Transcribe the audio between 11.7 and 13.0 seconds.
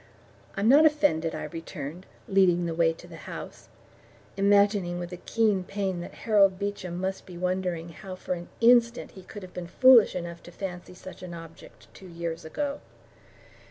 two years ago.